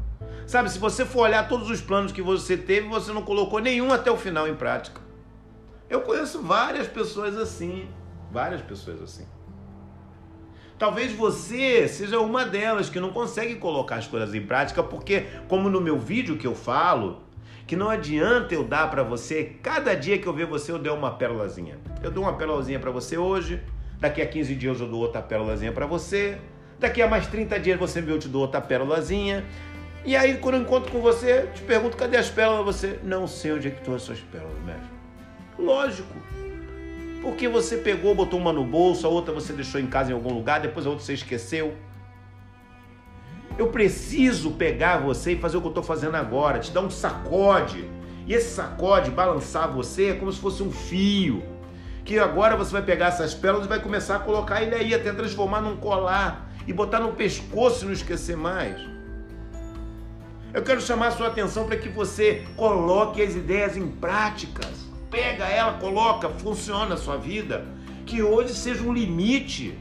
Sabe, 0.47 0.69
se 0.69 0.77
você 0.77 1.05
for 1.05 1.21
olhar 1.21 1.47
todos 1.47 1.69
os 1.69 1.81
planos 1.81 2.11
que 2.11 2.21
você 2.21 2.55
teve, 2.55 2.87
você 2.87 3.11
não 3.11 3.23
colocou 3.23 3.59
nenhum 3.59 3.91
até 3.91 4.11
o 4.11 4.17
final 4.17 4.47
em 4.47 4.55
prática. 4.55 5.01
Eu 5.89 6.01
conheço 6.01 6.41
várias 6.41 6.87
pessoas 6.87 7.37
assim, 7.37 7.87
várias 8.31 8.61
pessoas 8.61 9.01
assim. 9.01 9.25
Talvez 10.77 11.13
você 11.13 11.87
seja 11.87 12.19
uma 12.19 12.45
delas 12.45 12.89
que 12.89 12.99
não 12.99 13.11
consegue 13.11 13.55
colocar 13.55 13.95
as 13.95 14.07
coisas 14.07 14.33
em 14.33 14.45
prática, 14.45 14.83
porque, 14.83 15.25
como 15.47 15.69
no 15.69 15.79
meu 15.79 15.97
vídeo 15.97 16.37
que 16.37 16.45
eu 16.45 16.53
falo, 16.53 17.23
que 17.65 17.75
não 17.75 17.89
adianta 17.89 18.53
eu 18.53 18.63
dar 18.63 18.91
para 18.91 19.01
você, 19.01 19.55
cada 19.63 19.95
dia 19.95 20.19
que 20.19 20.27
eu 20.27 20.33
ver 20.33 20.45
você, 20.45 20.71
eu 20.71 20.77
dou 20.77 20.95
uma 20.95 21.11
pérolazinha. 21.11 21.79
Eu 22.03 22.11
dou 22.11 22.23
uma 22.23 22.33
pérolazinha 22.33 22.79
para 22.79 22.91
você 22.91 23.17
hoje, 23.17 23.63
Daqui 23.99 24.21
a 24.21 24.27
15 24.27 24.55
dias 24.55 24.79
eu 24.79 24.87
dou 24.87 25.01
outra 25.01 25.21
pérolazinha 25.21 25.71
para 25.71 25.85
você. 25.85 26.37
Daqui 26.79 27.01
a 27.01 27.07
mais 27.07 27.27
30 27.27 27.59
dias 27.59 27.79
você 27.79 28.01
vê, 28.01 28.11
eu 28.11 28.19
te 28.19 28.27
dou 28.27 28.41
outra 28.41 28.59
pérolazinha. 28.59 29.45
E 30.03 30.15
aí, 30.15 30.37
quando 30.37 30.55
eu 30.55 30.61
encontro 30.61 30.91
com 30.91 31.01
você, 31.01 31.47
te 31.53 31.61
pergunto, 31.61 31.97
cadê 31.97 32.17
as 32.17 32.29
pérolas? 32.29 32.65
Você, 32.65 32.99
não 33.03 33.25
sei 33.25 33.53
onde 33.53 33.69
é 33.69 33.71
que 33.71 33.79
estão 33.79 33.95
as 33.95 34.03
suas 34.03 34.19
pérolas, 34.19 34.57
mestre. 34.63 34.89
Lógico. 35.57 36.15
Porque 37.21 37.47
você 37.47 37.77
pegou, 37.77 38.13
botou 38.13 38.39
uma 38.39 38.53
no 38.53 38.63
bolso, 38.63 39.07
a 39.07 39.09
outra 39.09 39.33
você 39.33 39.51
deixou 39.51 39.81
em 39.81 39.87
casa 39.87 40.11
em 40.11 40.13
algum 40.13 40.31
lugar, 40.31 40.59
depois 40.59 40.85
a 40.85 40.89
outra 40.89 41.03
você 41.03 41.13
esqueceu. 41.13 41.73
Eu 43.57 43.69
preciso 43.69 44.51
pegar 44.51 44.97
você 44.97 45.31
e 45.31 45.37
fazer 45.37 45.57
o 45.57 45.61
que 45.61 45.67
eu 45.67 45.71
estou 45.71 45.83
fazendo 45.83 46.15
agora, 46.15 46.59
te 46.59 46.71
dar 46.71 46.81
um 46.81 46.89
sacode. 46.89 47.89
E 48.27 48.33
esse 48.33 48.53
sacode, 48.53 49.09
balançar 49.09 49.71
você, 49.71 50.09
é 50.09 50.13
como 50.13 50.31
se 50.31 50.39
fosse 50.39 50.61
um 50.61 50.71
fio 50.71 51.41
que 52.05 52.19
agora 52.19 52.55
você 52.55 52.71
vai 52.71 52.83
pegar 52.83 53.07
essas 53.07 53.33
pérolas 53.33 53.65
e 53.65 53.69
vai 53.69 53.79
começar 53.79 54.17
a 54.17 54.19
colocar 54.19 54.61
ele 54.61 54.75
aí, 54.75 54.93
até 54.93 55.11
transformar 55.11 55.59
num 55.61 55.75
colar 55.75 56.51
e 56.67 56.71
botar 56.71 56.99
no 56.99 57.13
pescoço 57.13 57.83
e 57.83 57.85
não 57.87 57.93
esquecer 57.93 58.37
mais. 58.37 58.79
Eu 60.53 60.61
quero 60.61 60.79
chamar 60.79 61.07
a 61.07 61.11
sua 61.11 61.27
atenção 61.27 61.65
para 61.65 61.75
que 61.77 61.89
você 61.89 62.45
coloque 62.55 63.21
as 63.23 63.35
ideias 63.35 63.75
em 63.75 63.87
práticas. 63.87 64.85
Pega 65.09 65.45
ela, 65.45 65.73
coloca, 65.73 66.29
funciona 66.29 66.93
a 66.93 66.97
sua 66.97 67.17
vida. 67.17 67.65
Que 68.05 68.21
hoje 68.21 68.53
seja 68.53 68.83
um 68.83 68.93
limite. 68.93 69.77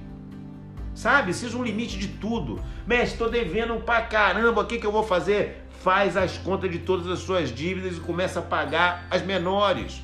Sabe? 0.95 1.35
Seja 1.35 1.59
um 1.59 1.63
limite 1.63 1.99
de 1.99 2.09
tudo. 2.09 2.59
Mestre, 2.87 3.13
estou 3.13 3.31
devendo 3.31 3.77
pra 3.83 4.01
caramba, 4.01 4.63
o 4.63 4.67
que, 4.67 4.79
que 4.79 4.87
eu 4.87 4.93
vou 4.93 5.03
fazer? 5.03 5.67
Faz 5.83 6.17
as 6.17 6.39
contas 6.39 6.71
de 6.71 6.79
todas 6.79 7.07
as 7.07 7.19
suas 7.19 7.55
dívidas 7.55 7.99
e 7.99 8.01
começa 8.01 8.39
a 8.41 8.43
pagar 8.43 9.07
as 9.11 9.23
menores. 9.23 10.03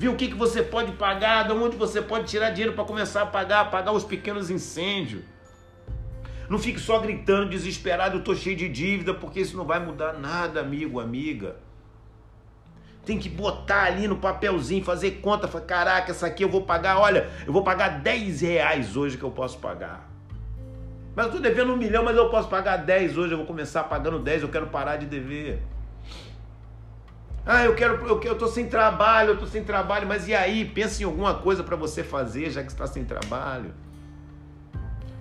Viu 0.00 0.12
o 0.12 0.16
que, 0.16 0.28
que 0.28 0.34
você 0.34 0.62
pode 0.62 0.92
pagar, 0.92 1.46
de 1.46 1.52
onde 1.52 1.76
você 1.76 2.00
pode 2.00 2.24
tirar 2.24 2.48
dinheiro 2.48 2.72
para 2.72 2.84
começar 2.84 3.20
a 3.20 3.26
pagar, 3.26 3.70
pagar 3.70 3.92
os 3.92 4.02
pequenos 4.02 4.48
incêndios. 4.48 5.22
Não 6.48 6.58
fique 6.58 6.80
só 6.80 6.98
gritando 7.00 7.50
desesperado, 7.50 8.16
eu 8.16 8.24
tô 8.24 8.34
cheio 8.34 8.56
de 8.56 8.66
dívida, 8.66 9.12
porque 9.12 9.40
isso 9.40 9.58
não 9.58 9.66
vai 9.66 9.78
mudar 9.78 10.14
nada, 10.14 10.58
amigo, 10.58 11.00
amiga. 11.00 11.56
Tem 13.04 13.18
que 13.18 13.28
botar 13.28 13.82
ali 13.82 14.08
no 14.08 14.16
papelzinho, 14.16 14.82
fazer 14.82 15.20
conta, 15.20 15.46
falar, 15.46 15.66
caraca, 15.66 16.12
essa 16.12 16.28
aqui 16.28 16.42
eu 16.42 16.48
vou 16.48 16.62
pagar, 16.62 16.98
olha, 16.98 17.28
eu 17.46 17.52
vou 17.52 17.62
pagar 17.62 18.00
10 18.00 18.40
reais 18.40 18.96
hoje 18.96 19.18
que 19.18 19.22
eu 19.22 19.30
posso 19.30 19.58
pagar. 19.58 20.10
Mas 21.14 21.26
eu 21.26 21.32
estou 21.32 21.42
devendo 21.42 21.74
um 21.74 21.76
milhão, 21.76 22.02
mas 22.02 22.16
eu 22.16 22.30
posso 22.30 22.48
pagar 22.48 22.78
10 22.78 23.18
hoje, 23.18 23.34
eu 23.34 23.36
vou 23.36 23.46
começar 23.46 23.84
pagando 23.84 24.18
10, 24.18 24.44
eu 24.44 24.48
quero 24.48 24.68
parar 24.68 24.96
de 24.96 25.04
dever. 25.04 25.62
Ah, 27.44 27.64
eu 27.64 27.74
quero, 27.74 28.06
eu, 28.06 28.20
eu 28.22 28.38
tô 28.38 28.46
sem 28.46 28.68
trabalho, 28.68 29.30
eu 29.30 29.38
tô 29.38 29.46
sem 29.46 29.64
trabalho, 29.64 30.06
mas 30.06 30.28
e 30.28 30.34
aí? 30.34 30.64
Pensa 30.64 31.02
em 31.02 31.06
alguma 31.06 31.34
coisa 31.34 31.62
para 31.62 31.76
você 31.76 32.02
fazer, 32.02 32.50
já 32.50 32.62
que 32.62 32.70
está 32.70 32.86
sem 32.86 33.04
trabalho. 33.04 33.72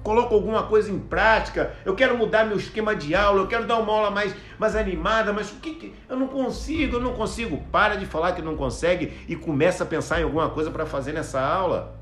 Coloca 0.03 0.33
alguma 0.33 0.63
coisa 0.63 0.91
em 0.91 0.99
prática. 0.99 1.73
Eu 1.83 1.95
quero 1.95 2.17
mudar 2.17 2.45
meu 2.45 2.57
esquema 2.57 2.95
de 2.95 3.13
aula, 3.13 3.41
eu 3.41 3.47
quero 3.47 3.65
dar 3.65 3.77
uma 3.77 3.91
aula 3.91 4.11
mais, 4.11 4.35
mais 4.57 4.75
animada, 4.75 5.33
mas 5.33 5.51
o 5.51 5.55
que, 5.55 5.75
que 5.75 5.95
eu 6.07 6.17
não 6.17 6.27
consigo, 6.27 6.95
eu 6.95 7.01
não 7.01 7.13
consigo. 7.13 7.57
Para 7.71 7.95
de 7.95 8.05
falar 8.05 8.33
que 8.33 8.41
não 8.41 8.55
consegue 8.55 9.13
e 9.27 9.35
começa 9.35 9.83
a 9.83 9.87
pensar 9.87 10.19
em 10.19 10.23
alguma 10.23 10.49
coisa 10.49 10.71
para 10.71 10.85
fazer 10.85 11.13
nessa 11.13 11.41
aula. 11.41 11.95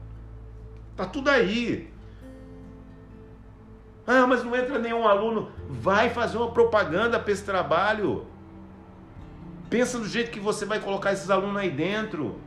Tá 0.95 1.05
tudo 1.05 1.29
aí. 1.29 1.91
Ah, 4.05 4.25
mas 4.25 4.43
não 4.43 4.55
entra 4.55 4.79
nenhum 4.79 5.07
aluno. 5.07 5.51
Vai 5.67 6.09
fazer 6.09 6.38
uma 6.38 6.51
propaganda 6.51 7.19
para 7.19 7.31
esse 7.31 7.43
trabalho. 7.43 8.25
Pensa 9.69 9.97
do 10.00 10.07
jeito 10.07 10.31
que 10.31 10.39
você 10.39 10.65
vai 10.65 10.79
colocar 10.79 11.12
esses 11.12 11.29
alunos 11.29 11.57
aí 11.57 11.69
dentro. 11.69 12.39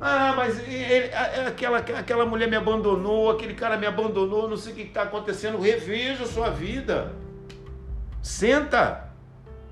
Ah, 0.00 0.32
mas 0.36 0.60
ele, 0.60 1.12
aquela, 1.46 1.78
aquela 1.78 2.24
mulher 2.24 2.48
me 2.48 2.54
abandonou, 2.54 3.30
aquele 3.30 3.54
cara 3.54 3.76
me 3.76 3.86
abandonou, 3.86 4.48
não 4.48 4.56
sei 4.56 4.72
o 4.72 4.76
que 4.76 4.82
está 4.82 5.02
acontecendo. 5.02 5.58
Reveja 5.58 6.22
a 6.22 6.26
sua 6.26 6.50
vida. 6.50 7.12
Senta. 8.22 9.08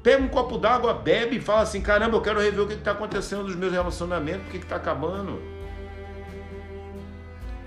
Pega 0.02 0.22
um 0.22 0.28
copo 0.28 0.58
d'água, 0.58 0.94
bebe 0.94 1.36
e 1.36 1.40
fala 1.40 1.62
assim: 1.62 1.80
caramba, 1.80 2.16
eu 2.16 2.20
quero 2.20 2.40
rever 2.40 2.64
o 2.64 2.66
que 2.66 2.74
está 2.74 2.92
acontecendo 2.92 3.44
nos 3.44 3.56
meus 3.56 3.72
relacionamentos, 3.72 4.46
o 4.48 4.50
que 4.50 4.58
está 4.58 4.76
acabando. 4.76 5.40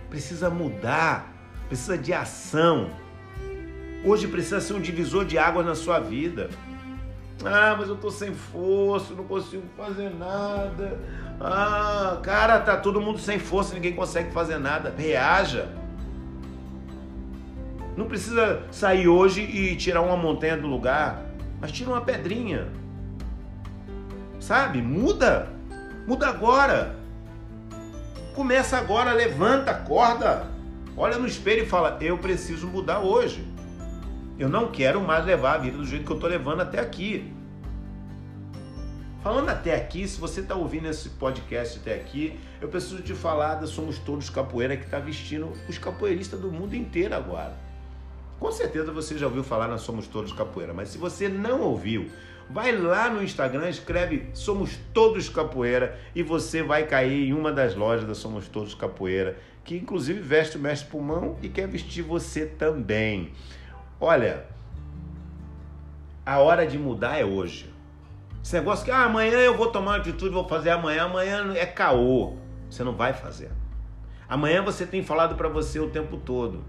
Precisa 0.09 0.49
mudar, 0.49 1.33
precisa 1.67 1.97
de 1.97 2.13
ação. 2.13 2.89
Hoje 4.03 4.27
precisa 4.27 4.61
ser 4.61 4.73
um 4.73 4.81
divisor 4.81 5.25
de 5.25 5.37
águas 5.37 5.65
na 5.65 5.75
sua 5.75 5.99
vida. 5.99 6.49
Ah, 7.45 7.75
mas 7.77 7.87
eu 7.87 7.95
tô 7.95 8.11
sem 8.11 8.33
força, 8.33 9.13
não 9.13 9.23
consigo 9.23 9.63
fazer 9.77 10.09
nada. 10.09 10.99
Ah, 11.39 12.19
cara, 12.21 12.59
tá 12.59 12.75
todo 12.75 12.99
mundo 12.99 13.17
sem 13.17 13.39
força, 13.39 13.73
ninguém 13.73 13.95
consegue 13.95 14.31
fazer 14.31 14.57
nada. 14.57 14.93
Reaja. 14.97 15.69
Não 17.95 18.07
precisa 18.07 18.63
sair 18.71 19.07
hoje 19.07 19.41
e 19.41 19.75
tirar 19.75 20.01
uma 20.01 20.17
montanha 20.17 20.57
do 20.57 20.67
lugar, 20.67 21.21
mas 21.61 21.71
tira 21.71 21.89
uma 21.89 22.01
pedrinha. 22.01 22.67
Sabe? 24.39 24.81
Muda. 24.81 25.49
Muda 26.07 26.27
agora. 26.27 26.95
Começa 28.35 28.77
agora, 28.77 29.11
levanta, 29.13 29.71
acorda. 29.71 30.47
Olha 30.95 31.17
no 31.17 31.27
espelho 31.27 31.63
e 31.63 31.65
fala: 31.65 31.97
Eu 32.01 32.17
preciso 32.17 32.67
mudar 32.67 32.99
hoje. 32.99 33.45
Eu 34.39 34.47
não 34.47 34.71
quero 34.71 35.01
mais 35.01 35.25
levar 35.25 35.55
a 35.55 35.57
vida 35.57 35.77
do 35.77 35.85
jeito 35.85 36.05
que 36.05 36.11
eu 36.11 36.15
estou 36.15 36.29
levando 36.29 36.61
até 36.61 36.79
aqui. 36.79 37.29
Falando 39.21 39.49
até 39.49 39.75
aqui, 39.75 40.07
se 40.07 40.17
você 40.17 40.39
está 40.39 40.55
ouvindo 40.55 40.87
esse 40.87 41.09
podcast 41.09 41.77
até 41.79 41.93
aqui, 41.93 42.39
eu 42.61 42.69
preciso 42.69 43.01
te 43.01 43.13
falar 43.13 43.55
da 43.55 43.67
Somos 43.67 43.99
Todos 43.99 44.29
Capoeira 44.29 44.77
que 44.77 44.85
está 44.85 44.97
vestindo 44.97 45.51
os 45.67 45.77
capoeiristas 45.77 46.39
do 46.39 46.49
mundo 46.49 46.73
inteiro 46.73 47.13
agora. 47.13 47.53
Com 48.39 48.49
certeza 48.49 48.93
você 48.93 49.17
já 49.17 49.25
ouviu 49.27 49.43
falar 49.43 49.67
na 49.67 49.77
Somos 49.77 50.07
Todos 50.07 50.31
Capoeira, 50.31 50.73
mas 50.73 50.87
se 50.87 50.97
você 50.97 51.27
não 51.27 51.59
ouviu, 51.59 52.09
vai 52.49 52.71
lá 52.71 53.09
no 53.09 53.21
Instagram, 53.21 53.67
escreve 53.69 54.29
Somos 54.33 54.79
Todos 54.93 55.27
Capoeira 55.27 55.99
e 56.15 56.23
você 56.23 56.63
vai 56.63 56.87
cair 56.87 57.27
em 57.27 57.33
uma 57.33 57.51
das 57.51 57.75
lojas 57.75 58.07
da 58.07 58.15
Somos 58.15 58.47
Todos 58.47 58.73
Capoeira, 58.73 59.37
que 59.65 59.75
inclusive 59.75 60.21
veste 60.21 60.55
o 60.55 60.61
mestre 60.61 60.89
pulmão 60.89 61.35
e 61.43 61.49
quer 61.49 61.67
vestir 61.67 62.03
você 62.03 62.45
também. 62.45 63.33
Olha, 64.01 64.45
a 66.25 66.39
hora 66.39 66.65
de 66.65 66.77
mudar 66.77 67.19
é 67.19 67.25
hoje. 67.25 67.69
Esse 68.41 68.53
negócio 68.53 68.85
que 68.85 68.91
ah, 68.91 69.03
amanhã 69.03 69.33
eu 69.39 69.57
vou 69.57 69.67
tomar 69.67 69.97
atitude, 69.97 70.33
vou 70.33 70.47
fazer 70.47 70.69
amanhã, 70.69 71.03
amanhã 71.03 71.53
é 71.53 71.65
caô. 71.65 72.37
Você 72.69 72.81
não 72.81 72.93
vai 72.93 73.11
fazer. 73.11 73.51
Amanhã 74.29 74.63
você 74.63 74.85
tem 74.85 75.03
falado 75.03 75.35
para 75.35 75.49
você 75.49 75.81
o 75.81 75.89
tempo 75.89 76.15
todo. 76.15 76.63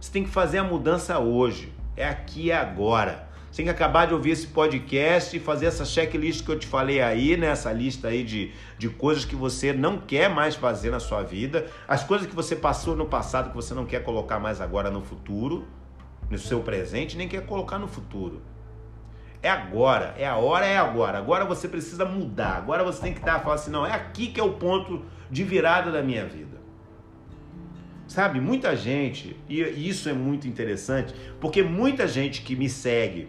Você 0.00 0.12
tem 0.12 0.22
que 0.22 0.30
fazer 0.30 0.58
a 0.58 0.64
mudança 0.64 1.18
hoje. 1.18 1.72
É 1.96 2.06
aqui 2.08 2.42
e 2.42 2.50
é 2.52 2.56
agora. 2.56 3.26
Você 3.50 3.56
tem 3.56 3.64
que 3.64 3.70
acabar 3.70 4.06
de 4.06 4.14
ouvir 4.14 4.30
esse 4.30 4.46
podcast 4.46 5.36
e 5.36 5.40
fazer 5.40 5.66
essa 5.66 5.84
checklist 5.84 6.44
que 6.44 6.52
eu 6.52 6.58
te 6.58 6.68
falei 6.68 7.00
aí, 7.00 7.36
né? 7.36 7.48
Essa 7.48 7.72
lista 7.72 8.08
aí 8.08 8.22
de, 8.22 8.52
de 8.78 8.88
coisas 8.88 9.24
que 9.24 9.34
você 9.34 9.72
não 9.72 9.98
quer 9.98 10.30
mais 10.30 10.54
fazer 10.54 10.90
na 10.90 11.00
sua 11.00 11.24
vida, 11.24 11.66
as 11.88 12.04
coisas 12.04 12.28
que 12.28 12.34
você 12.34 12.54
passou 12.54 12.94
no 12.94 13.06
passado 13.06 13.50
que 13.50 13.56
você 13.56 13.74
não 13.74 13.86
quer 13.86 14.04
colocar 14.04 14.38
mais 14.38 14.60
agora 14.60 14.88
no 14.88 15.02
futuro 15.02 15.66
no 16.30 16.38
seu 16.38 16.60
presente, 16.60 17.16
nem 17.16 17.28
quer 17.28 17.46
colocar 17.46 17.78
no 17.78 17.88
futuro. 17.88 18.42
É 19.42 19.48
agora, 19.48 20.14
é 20.18 20.26
a 20.26 20.36
hora, 20.36 20.66
é 20.66 20.76
agora. 20.76 21.18
Agora 21.18 21.44
você 21.44 21.68
precisa 21.68 22.04
mudar. 22.04 22.56
Agora 22.56 22.82
você 22.82 23.00
tem 23.00 23.12
que 23.12 23.20
estar 23.20 23.40
falar 23.40 23.54
assim, 23.54 23.70
não, 23.70 23.86
é 23.86 23.92
aqui 23.92 24.28
que 24.28 24.40
é 24.40 24.42
o 24.42 24.54
ponto 24.54 25.04
de 25.30 25.44
virada 25.44 25.90
da 25.90 26.02
minha 26.02 26.26
vida. 26.26 26.56
Sabe, 28.08 28.40
muita 28.40 28.76
gente, 28.76 29.36
e 29.48 29.88
isso 29.88 30.08
é 30.08 30.12
muito 30.12 30.46
interessante, 30.46 31.12
porque 31.40 31.62
muita 31.62 32.06
gente 32.06 32.42
que 32.42 32.54
me 32.54 32.68
segue 32.68 33.28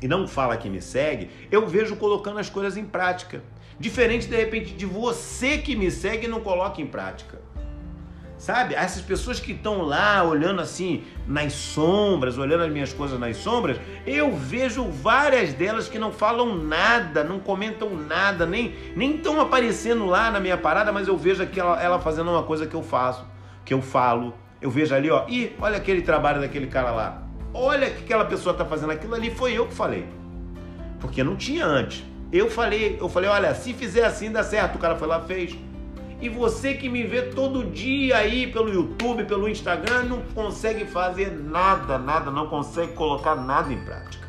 e 0.00 0.08
não 0.08 0.26
fala 0.26 0.56
que 0.56 0.70
me 0.70 0.80
segue, 0.80 1.28
eu 1.50 1.66
vejo 1.66 1.96
colocando 1.96 2.38
as 2.38 2.48
coisas 2.48 2.76
em 2.76 2.84
prática. 2.84 3.42
Diferente 3.78 4.28
de 4.28 4.36
repente 4.36 4.74
de 4.74 4.86
você 4.86 5.58
que 5.58 5.74
me 5.74 5.90
segue 5.90 6.26
e 6.26 6.28
não 6.28 6.40
coloca 6.40 6.80
em 6.80 6.86
prática. 6.86 7.40
Sabe? 8.40 8.74
Essas 8.74 9.02
pessoas 9.02 9.38
que 9.38 9.52
estão 9.52 9.82
lá 9.82 10.24
olhando 10.24 10.62
assim 10.62 11.04
nas 11.26 11.52
sombras, 11.52 12.38
olhando 12.38 12.64
as 12.64 12.72
minhas 12.72 12.90
coisas 12.90 13.20
nas 13.20 13.36
sombras, 13.36 13.78
eu 14.06 14.34
vejo 14.34 14.82
várias 14.84 15.52
delas 15.52 15.90
que 15.90 15.98
não 15.98 16.10
falam 16.10 16.56
nada, 16.56 17.22
não 17.22 17.38
comentam 17.38 17.94
nada, 17.94 18.46
nem 18.46 18.74
nem 18.96 19.16
estão 19.16 19.38
aparecendo 19.42 20.06
lá 20.06 20.30
na 20.30 20.40
minha 20.40 20.56
parada, 20.56 20.90
mas 20.90 21.06
eu 21.06 21.18
vejo 21.18 21.42
aquela, 21.42 21.78
ela 21.82 21.98
fazendo 21.98 22.30
uma 22.30 22.42
coisa 22.42 22.66
que 22.66 22.74
eu 22.74 22.82
faço, 22.82 23.26
que 23.62 23.74
eu 23.74 23.82
falo. 23.82 24.32
Eu 24.58 24.70
vejo 24.70 24.94
ali, 24.94 25.10
ó, 25.10 25.26
e 25.28 25.54
olha 25.60 25.76
aquele 25.76 26.00
trabalho 26.00 26.40
daquele 26.40 26.66
cara 26.66 26.92
lá. 26.92 27.22
Olha 27.52 27.90
que 27.90 28.04
aquela 28.04 28.24
pessoa 28.24 28.52
está 28.52 28.64
fazendo 28.64 28.90
aquilo 28.90 29.14
ali, 29.14 29.30
foi 29.30 29.52
eu 29.52 29.66
que 29.66 29.74
falei. 29.74 30.06
Porque 30.98 31.22
não 31.22 31.36
tinha 31.36 31.66
antes. 31.66 32.02
Eu 32.32 32.50
falei, 32.50 32.96
eu 32.98 33.08
falei, 33.10 33.28
olha, 33.28 33.54
se 33.54 33.74
fizer 33.74 34.06
assim 34.06 34.32
dá 34.32 34.42
certo. 34.42 34.76
O 34.76 34.78
cara 34.78 34.96
foi 34.96 35.08
lá 35.08 35.20
fez. 35.20 35.58
E 36.20 36.28
você 36.28 36.74
que 36.74 36.88
me 36.88 37.02
vê 37.02 37.22
todo 37.22 37.64
dia 37.64 38.18
aí 38.18 38.46
pelo 38.46 38.68
YouTube, 38.68 39.24
pelo 39.24 39.48
Instagram, 39.48 40.02
não 40.02 40.20
consegue 40.34 40.84
fazer 40.84 41.32
nada, 41.32 41.98
nada, 41.98 42.30
não 42.30 42.46
consegue 42.46 42.92
colocar 42.92 43.34
nada 43.34 43.72
em 43.72 43.82
prática. 43.82 44.28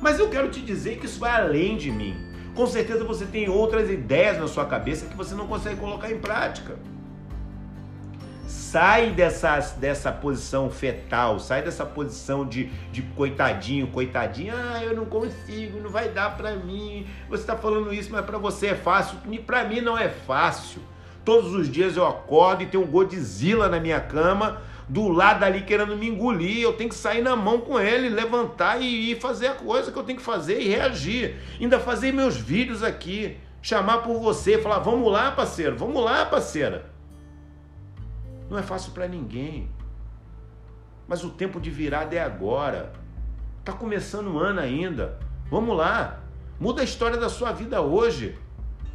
Mas 0.00 0.18
eu 0.18 0.28
quero 0.28 0.50
te 0.50 0.60
dizer 0.60 0.98
que 0.98 1.06
isso 1.06 1.18
vai 1.18 1.30
além 1.30 1.78
de 1.78 1.90
mim. 1.90 2.14
Com 2.54 2.66
certeza 2.66 3.02
você 3.02 3.24
tem 3.24 3.48
outras 3.48 3.90
ideias 3.90 4.38
na 4.38 4.46
sua 4.46 4.66
cabeça 4.66 5.06
que 5.06 5.16
você 5.16 5.34
não 5.34 5.46
consegue 5.46 5.80
colocar 5.80 6.12
em 6.12 6.18
prática. 6.18 6.76
Sai 8.54 9.10
dessa, 9.10 9.58
dessa 9.78 10.12
posição 10.12 10.70
fetal, 10.70 11.40
sai 11.40 11.62
dessa 11.62 11.84
posição 11.84 12.46
de, 12.46 12.66
de 12.92 13.02
coitadinho, 13.02 13.88
coitadinha. 13.88 14.54
Ah, 14.56 14.82
eu 14.84 14.94
não 14.94 15.06
consigo, 15.06 15.80
não 15.80 15.90
vai 15.90 16.08
dar 16.08 16.36
para 16.36 16.54
mim. 16.54 17.04
Você 17.28 17.42
está 17.42 17.56
falando 17.56 17.92
isso, 17.92 18.12
mas 18.12 18.24
para 18.24 18.38
você 18.38 18.68
é 18.68 18.74
fácil. 18.76 19.18
Para 19.44 19.64
mim 19.64 19.80
não 19.80 19.98
é 19.98 20.08
fácil. 20.08 20.80
Todos 21.24 21.52
os 21.52 21.68
dias 21.68 21.96
eu 21.96 22.06
acordo 22.06 22.62
e 22.62 22.66
tem 22.66 22.78
um 22.78 22.86
Godzilla 22.86 23.68
na 23.68 23.80
minha 23.80 24.00
cama, 24.00 24.62
do 24.88 25.08
lado 25.08 25.42
ali 25.42 25.62
querendo 25.62 25.96
me 25.96 26.08
engolir. 26.08 26.62
Eu 26.62 26.74
tenho 26.74 26.90
que 26.90 26.96
sair 26.96 27.22
na 27.22 27.34
mão 27.34 27.60
com 27.60 27.78
ele, 27.80 28.08
levantar 28.08 28.80
e 28.80 29.10
ir 29.10 29.20
fazer 29.20 29.48
a 29.48 29.54
coisa 29.54 29.90
que 29.90 29.98
eu 29.98 30.04
tenho 30.04 30.18
que 30.18 30.24
fazer 30.24 30.60
e 30.60 30.68
reagir. 30.68 31.40
Ainda 31.60 31.80
fazer 31.80 32.12
meus 32.12 32.36
vídeos 32.36 32.84
aqui, 32.84 33.36
chamar 33.60 33.98
por 33.98 34.20
você, 34.20 34.58
falar: 34.58 34.78
vamos 34.78 35.10
lá, 35.10 35.32
parceiro, 35.32 35.76
vamos 35.76 36.04
lá, 36.04 36.24
parceira. 36.24 36.93
Não 38.54 38.60
é 38.60 38.62
fácil 38.62 38.92
para 38.92 39.08
ninguém. 39.08 39.68
Mas 41.08 41.24
o 41.24 41.30
tempo 41.30 41.60
de 41.60 41.70
virada 41.70 42.14
é 42.14 42.20
agora. 42.20 42.92
Tá 43.64 43.72
começando 43.72 44.28
o 44.28 44.38
ano 44.38 44.60
ainda. 44.60 45.18
Vamos 45.50 45.76
lá. 45.76 46.20
Muda 46.60 46.80
a 46.80 46.84
história 46.84 47.16
da 47.16 47.28
sua 47.28 47.50
vida 47.50 47.80
hoje. 47.80 48.38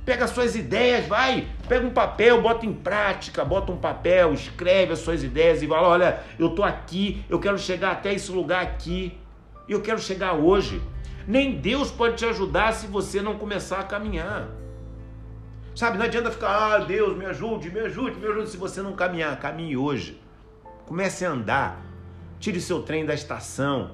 Pega 0.05 0.23
as 0.23 0.29
suas 0.29 0.55
ideias, 0.55 1.05
vai, 1.07 1.49
pega 1.67 1.85
um 1.85 1.89
papel, 1.89 2.41
bota 2.41 2.65
em 2.65 2.71
prática, 2.73 3.43
bota 3.43 3.73
um 3.73 3.77
papel, 3.77 4.31
escreve 4.33 4.93
as 4.93 4.99
suas 4.99 5.25
ideias 5.25 5.61
e 5.61 5.67
fala: 5.67 5.89
olha, 5.89 6.23
eu 6.39 6.51
tô 6.51 6.63
aqui, 6.63 7.25
eu 7.27 7.37
quero 7.37 7.59
chegar 7.59 7.91
até 7.91 8.13
esse 8.13 8.31
lugar 8.31 8.63
aqui, 8.63 9.19
eu 9.67 9.81
quero 9.81 9.99
chegar 9.99 10.35
hoje. 10.35 10.81
Nem 11.27 11.59
Deus 11.59 11.91
pode 11.91 12.15
te 12.15 12.25
ajudar 12.25 12.71
se 12.71 12.87
você 12.87 13.21
não 13.21 13.37
começar 13.37 13.81
a 13.81 13.83
caminhar. 13.83 14.47
Sabe, 15.79 15.97
não 15.97 16.03
adianta 16.03 16.29
ficar, 16.29 16.73
ah, 16.73 16.77
Deus, 16.79 17.17
me 17.17 17.25
ajude, 17.25 17.71
me 17.71 17.79
ajude, 17.79 18.19
me 18.19 18.27
ajude. 18.27 18.49
Se 18.49 18.57
você 18.57 18.81
não 18.81 18.91
caminhar, 18.91 19.39
caminhe 19.39 19.77
hoje. 19.77 20.19
Comece 20.85 21.25
a 21.25 21.31
andar. 21.31 21.81
Tire 22.37 22.59
seu 22.59 22.81
trem 22.81 23.05
da 23.05 23.13
estação. 23.13 23.91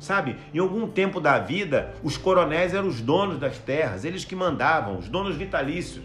Sabe, 0.00 0.36
em 0.52 0.58
algum 0.58 0.88
tempo 0.88 1.20
da 1.20 1.38
vida, 1.38 1.94
os 2.02 2.16
coronéis 2.16 2.74
eram 2.74 2.88
os 2.88 3.00
donos 3.00 3.38
das 3.38 3.56
terras, 3.56 4.04
eles 4.04 4.24
que 4.24 4.34
mandavam, 4.34 4.98
os 4.98 5.08
donos 5.08 5.36
vitalícios. 5.36 6.04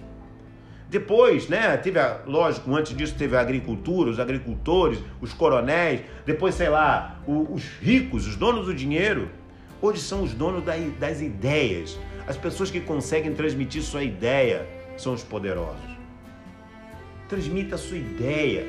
Depois, 0.88 1.50
né, 1.50 1.76
teve, 1.78 1.98
a, 1.98 2.20
lógico, 2.28 2.76
antes 2.76 2.96
disso 2.96 3.16
teve 3.18 3.36
a 3.36 3.42
agricultura, 3.42 4.12
os 4.12 4.20
agricultores, 4.20 5.00
os 5.20 5.34
coronéis, 5.34 6.02
depois, 6.28 6.54
sei 6.54 6.70
lá, 6.70 7.22
os 7.26 7.64
ricos, 7.82 8.28
os 8.28 8.36
donos 8.36 8.68
do 8.68 8.74
dinheiro. 8.76 9.32
Hoje 9.82 10.00
são 10.00 10.22
os 10.22 10.32
donos 10.36 10.64
da, 10.64 10.74
das 11.00 11.22
ideias. 11.22 11.98
As 12.28 12.38
pessoas 12.38 12.70
que 12.70 12.82
conseguem 12.82 13.34
transmitir 13.34 13.82
sua 13.82 14.04
ideia 14.04 14.68
são 14.98 15.14
os 15.14 15.24
poderosos. 15.24 15.98
Transmita 17.30 17.76
a 17.76 17.78
sua 17.78 17.98
ideia, 17.98 18.68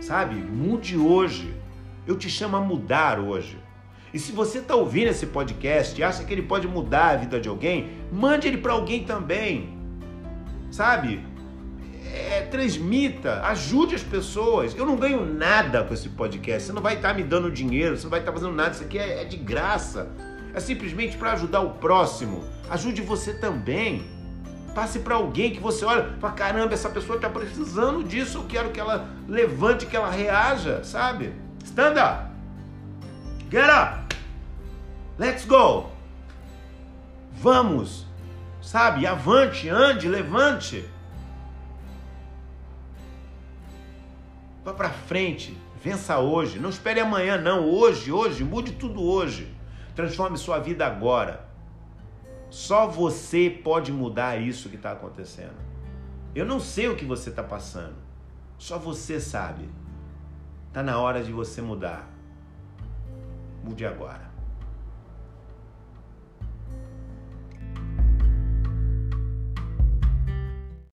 sabe? 0.00 0.34
Mude 0.34 0.96
hoje. 0.96 1.54
Eu 2.06 2.16
te 2.16 2.28
chamo 2.28 2.56
a 2.56 2.60
mudar 2.60 3.18
hoje. 3.18 3.56
E 4.12 4.18
se 4.18 4.32
você 4.32 4.58
está 4.58 4.74
ouvindo 4.74 5.08
esse 5.08 5.26
podcast 5.26 5.98
e 5.98 6.04
acha 6.04 6.24
que 6.24 6.32
ele 6.32 6.42
pode 6.42 6.68
mudar 6.68 7.10
a 7.10 7.16
vida 7.16 7.40
de 7.40 7.48
alguém, 7.48 7.90
mande 8.12 8.46
ele 8.46 8.58
para 8.58 8.72
alguém 8.72 9.04
também 9.04 9.74
sabe? 10.74 11.24
É, 12.12 12.42
transmita, 12.42 13.42
ajude 13.44 13.94
as 13.94 14.02
pessoas. 14.02 14.74
Eu 14.76 14.84
não 14.84 14.96
ganho 14.96 15.24
nada 15.24 15.84
com 15.84 15.94
esse 15.94 16.08
podcast. 16.08 16.66
Você 16.66 16.72
não 16.72 16.82
vai 16.82 16.96
estar 16.96 17.08
tá 17.08 17.14
me 17.14 17.22
dando 17.22 17.50
dinheiro, 17.50 17.96
você 17.96 18.02
não 18.02 18.10
vai 18.10 18.20
estar 18.20 18.32
tá 18.32 18.38
fazendo 18.38 18.54
nada. 18.54 18.72
Isso 18.72 18.82
aqui 18.82 18.98
é, 18.98 19.22
é 19.22 19.24
de 19.24 19.36
graça. 19.36 20.08
É 20.54 20.60
simplesmente 20.60 21.16
para 21.16 21.32
ajudar 21.32 21.60
o 21.60 21.70
próximo. 21.74 22.44
Ajude 22.70 23.02
você 23.02 23.34
também. 23.34 24.04
Passe 24.74 25.00
para 25.00 25.16
alguém 25.16 25.52
que 25.52 25.60
você 25.60 25.84
olha, 25.84 26.16
fala: 26.20 26.32
caramba, 26.32 26.74
essa 26.74 26.88
pessoa 26.88 27.16
está 27.16 27.28
precisando 27.28 28.02
disso. 28.02 28.38
Eu 28.38 28.44
quero 28.44 28.70
que 28.70 28.80
ela 28.80 29.08
levante, 29.28 29.86
que 29.86 29.96
ela 29.96 30.10
reaja, 30.10 30.82
sabe? 30.84 31.32
Stand 31.64 31.94
up. 31.94 32.30
Get 33.50 33.68
up. 33.68 34.16
Let's 35.18 35.44
go. 35.44 35.90
Vamos 37.32 38.04
sabe? 38.64 39.06
Avante, 39.06 39.68
ande, 39.68 40.08
levante. 40.08 40.84
Vá 44.64 44.72
para 44.72 44.88
frente, 44.88 45.56
vença 45.82 46.18
hoje. 46.18 46.58
Não 46.58 46.70
espere 46.70 46.98
amanhã, 46.98 47.36
não. 47.36 47.68
Hoje, 47.68 48.10
hoje, 48.10 48.42
mude 48.42 48.72
tudo 48.72 49.02
hoje. 49.02 49.54
Transforme 49.94 50.36
sua 50.36 50.58
vida 50.58 50.86
agora. 50.86 51.48
Só 52.50 52.86
você 52.86 53.50
pode 53.50 53.92
mudar 53.92 54.40
isso 54.40 54.68
que 54.68 54.76
está 54.76 54.92
acontecendo. 54.92 55.56
Eu 56.34 56.44
não 56.44 56.58
sei 56.58 56.88
o 56.88 56.96
que 56.96 57.04
você 57.04 57.30
está 57.30 57.42
passando. 57.42 57.96
Só 58.58 58.78
você 58.78 59.20
sabe. 59.20 59.68
Está 60.68 60.82
na 60.82 60.98
hora 60.98 61.22
de 61.22 61.32
você 61.32 61.62
mudar. 61.62 62.08
Mude 63.62 63.86
agora. 63.86 64.33